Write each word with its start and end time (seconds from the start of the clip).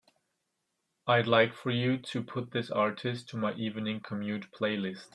I'd 1.05 1.27
like 1.27 1.53
for 1.53 1.69
you 1.69 1.99
to 1.99 2.23
put 2.23 2.49
this 2.49 2.71
artist 2.71 3.29
to 3.29 3.37
my 3.37 3.53
Evening 3.53 3.99
Commute 3.99 4.49
playlist. 4.51 5.09